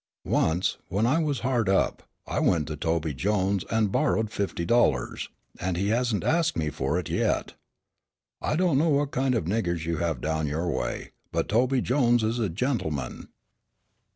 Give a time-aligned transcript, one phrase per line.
[0.25, 5.29] Once, when I was hard up, I went to Tobe Jones and borrowed fifty dollars;
[5.59, 7.53] and he hasn't asked me for it yet.
[8.41, 12.23] I don't know what kind of 'niggers' you have down your way, but Tobe Jones
[12.23, 13.27] is a gentleman."